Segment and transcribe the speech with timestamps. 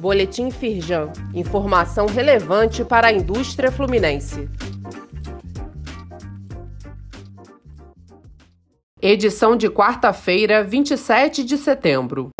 [0.00, 1.12] Boletim Firjan.
[1.34, 4.48] Informação relevante para a indústria fluminense.
[9.02, 12.30] Edição de quarta-feira, 27 de setembro.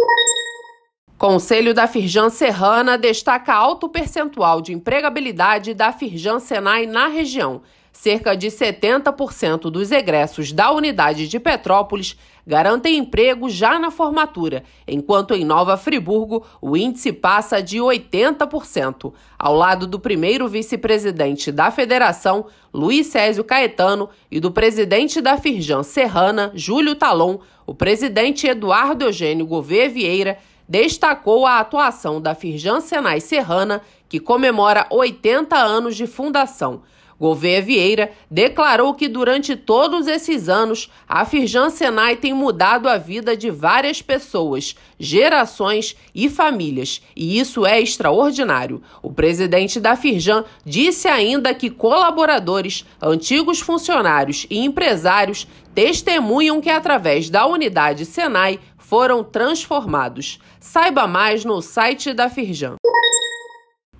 [1.20, 7.60] Conselho da Firjan Serrana destaca alto percentual de empregabilidade da Firjan Senai na região.
[7.92, 15.34] Cerca de 70% dos egressos da unidade de Petrópolis garantem emprego já na formatura, enquanto
[15.34, 19.12] em Nova Friburgo o índice passa de 80%.
[19.38, 25.82] Ao lado do primeiro vice-presidente da federação, Luiz Césio Caetano, e do presidente da Firjan
[25.82, 30.38] Serrana, Júlio Talon, o presidente Eduardo Eugênio Gouveia Vieira
[30.70, 36.82] destacou a atuação da Firjan Senai Serrana, que comemora 80 anos de fundação.
[37.18, 43.36] Gouveia Vieira declarou que durante todos esses anos a Firjan Senai tem mudado a vida
[43.36, 48.80] de várias pessoas, gerações e famílias, e isso é extraordinário.
[49.02, 57.28] O presidente da Firjan disse ainda que colaboradores, antigos funcionários e empresários testemunham que através
[57.28, 58.58] da unidade Senai
[58.90, 60.40] foram transformados.
[60.58, 62.74] Saiba mais no site da Firjan.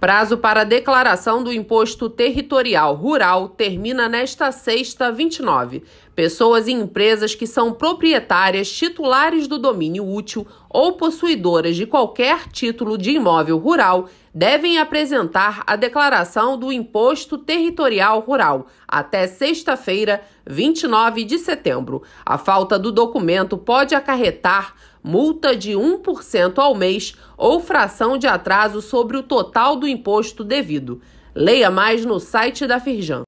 [0.00, 5.84] Prazo para declaração do Imposto Territorial Rural termina nesta sexta, 29.
[6.14, 12.98] Pessoas e empresas que são proprietárias, titulares do domínio útil ou possuidoras de qualquer título
[12.98, 21.38] de imóvel rural devem apresentar a declaração do Imposto Territorial Rural até sexta-feira, 29 de
[21.38, 22.02] setembro.
[22.26, 28.82] A falta do documento pode acarretar multa de 1% ao mês ou fração de atraso
[28.82, 31.00] sobre o total do imposto devido.
[31.34, 33.22] Leia mais no site da Firjan.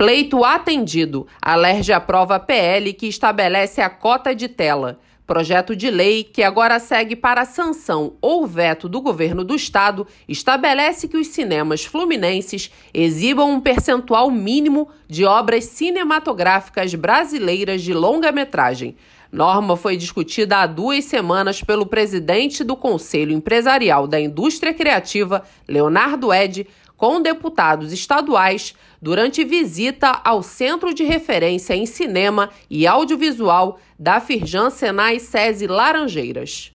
[0.00, 1.26] Pleito atendido.
[1.42, 4.98] A LERJ aprova PL que estabelece a cota de tela.
[5.26, 11.06] Projeto de lei, que agora segue para sanção ou veto do governo do estado, estabelece
[11.06, 18.96] que os cinemas fluminenses exibam um percentual mínimo de obras cinematográficas brasileiras de longa-metragem.
[19.30, 26.32] Norma foi discutida há duas semanas pelo presidente do Conselho Empresarial da Indústria Criativa, Leonardo
[26.32, 26.66] Ed,
[27.00, 34.68] com deputados estaduais durante visita ao Centro de Referência em Cinema e Audiovisual da Firjan
[34.68, 36.72] Senai SESI Laranjeiras.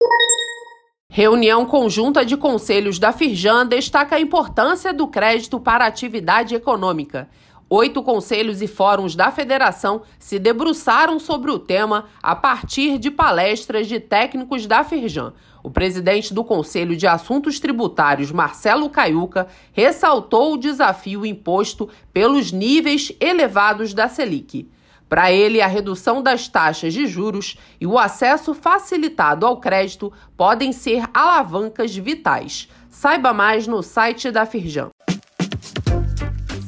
[1.11, 7.29] Reunião conjunta de conselhos da Firjan destaca a importância do crédito para atividade econômica.
[7.75, 13.87] Oito conselhos e fóruns da federação se debruçaram sobre o tema a partir de palestras
[13.87, 15.33] de técnicos da Firjan.
[15.63, 23.11] O presidente do Conselho de Assuntos Tributários, Marcelo Caiuca, ressaltou o desafio imposto pelos níveis
[23.19, 24.69] elevados da Selic.
[25.09, 30.73] Para ele, a redução das taxas de juros e o acesso facilitado ao crédito podem
[30.73, 32.69] ser alavancas vitais.
[32.91, 34.92] Saiba mais no site da Firjan.